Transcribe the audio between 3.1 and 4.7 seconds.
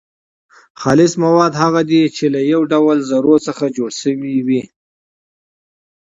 ذرو څخه جوړ سوي وي.